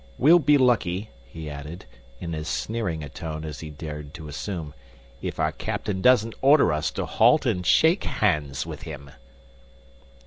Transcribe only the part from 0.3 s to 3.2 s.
be lucky," he added, in as sneering a